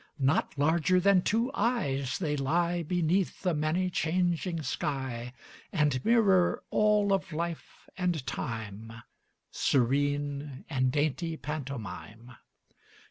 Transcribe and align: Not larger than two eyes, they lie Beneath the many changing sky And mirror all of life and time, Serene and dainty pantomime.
Not 0.17 0.57
larger 0.57 0.99
than 0.99 1.21
two 1.21 1.51
eyes, 1.53 2.17
they 2.17 2.35
lie 2.35 2.81
Beneath 2.81 3.43
the 3.43 3.53
many 3.53 3.91
changing 3.91 4.63
sky 4.63 5.31
And 5.71 6.03
mirror 6.03 6.63
all 6.71 7.13
of 7.13 7.31
life 7.31 7.87
and 7.95 8.25
time, 8.25 9.03
Serene 9.51 10.65
and 10.67 10.91
dainty 10.91 11.37
pantomime. 11.37 12.31